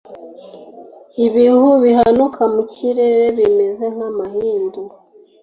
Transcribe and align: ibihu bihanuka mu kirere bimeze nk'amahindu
ibihu 1.25 1.69
bihanuka 1.83 2.41
mu 2.53 2.63
kirere 2.73 3.25
bimeze 3.37 3.85
nk'amahindu 3.93 4.81